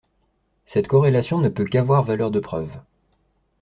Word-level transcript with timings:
Cette 0.65 0.87
corrélation 0.87 1.37
ne 1.41 1.47
peut 1.49 1.63
qu’avoir 1.65 2.01
valeur 2.01 2.31
de 2.31 2.39
preuve. 2.39 2.79